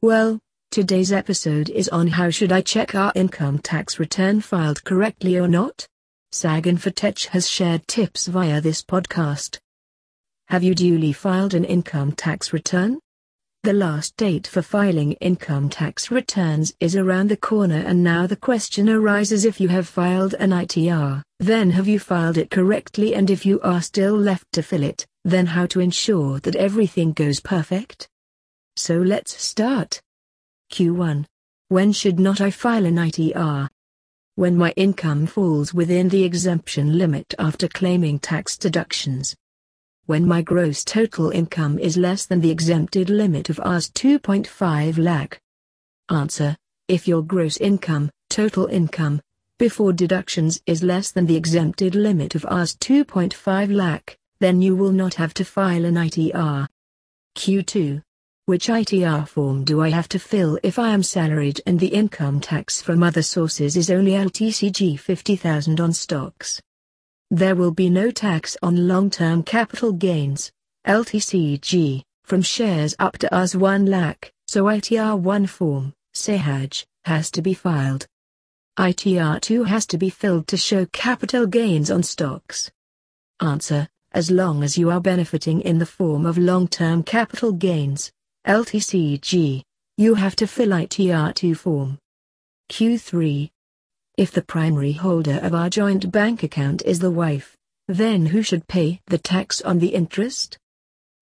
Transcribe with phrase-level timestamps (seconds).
[0.00, 0.38] Well,
[0.70, 5.48] today's episode is on how should I check our income tax return filed correctly or
[5.48, 5.88] not?
[6.32, 9.58] SagInfoTech has shared tips via this podcast.
[10.46, 13.00] Have you duly filed an income tax return?
[13.64, 18.36] The last date for filing income tax returns is around the corner and now the
[18.36, 23.28] question arises if you have filed an ITR, then have you filed it correctly and
[23.30, 27.40] if you are still left to fill it, then how to ensure that everything goes
[27.40, 28.08] perfect?
[28.78, 30.00] So let's start.
[30.70, 31.24] Q1.
[31.66, 33.68] When should not I file an ITR?
[34.36, 39.34] When my income falls within the exemption limit after claiming tax deductions.
[40.06, 45.40] When my gross total income is less than the exempted limit of Rs 2.5 lakh.
[46.08, 46.56] Answer.
[46.86, 49.20] If your gross income, total income,
[49.58, 54.92] before deductions is less than the exempted limit of Rs 2.5 lakh, then you will
[54.92, 56.68] not have to file an ITR.
[57.36, 58.02] Q2.
[58.48, 62.40] Which ITR form do I have to fill if I am salaried and the income
[62.40, 66.58] tax from other sources is only LTCG 50,000 on stocks?
[67.30, 70.50] There will be no tax on long-term capital gains,
[70.86, 77.42] LTCG, from shares up to Rs 1 lakh, so ITR 1 form, SAHAJ, has to
[77.42, 78.06] be filed.
[78.78, 82.70] ITR 2 has to be filled to show capital gains on stocks.
[83.42, 88.10] Answer, as long as you are benefiting in the form of long-term capital gains,
[88.48, 89.62] LTCG,
[89.98, 91.98] you have to fill ITR2 form.
[92.72, 93.50] Q3.
[94.16, 97.54] If the primary holder of our joint bank account is the wife,
[97.88, 100.56] then who should pay the tax on the interest?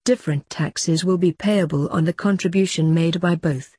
[0.05, 3.75] Different taxes will be payable on the contribution made by both.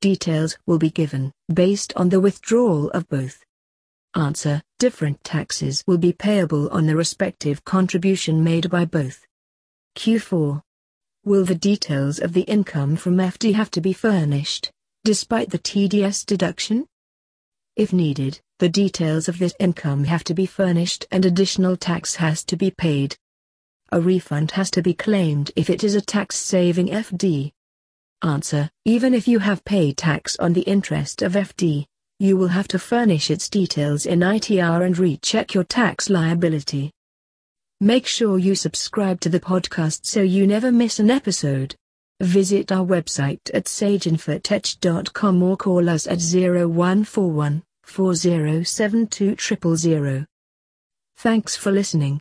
[0.00, 3.44] Details will be given based on the withdrawal of both.
[4.16, 9.24] Answer Different taxes will be payable on the respective contribution made by both.
[9.96, 10.62] Q4
[11.24, 14.72] Will the details of the income from FD have to be furnished,
[15.04, 16.84] despite the TDS deduction?
[17.76, 22.42] If needed, the details of this income have to be furnished and additional tax has
[22.46, 23.16] to be paid.
[23.92, 27.52] A refund has to be claimed if it is a tax-saving FD.
[28.24, 31.86] Answer, even if you have paid tax on the interest of FD,
[32.18, 36.90] you will have to furnish its details in ITR and recheck your tax liability.
[37.82, 41.74] Make sure you subscribe to the podcast so you never miss an episode.
[42.20, 49.36] Visit our website at saginfotech.com or call us at 0141 4072
[49.76, 50.26] 000.
[51.16, 52.20] Thanks for listening.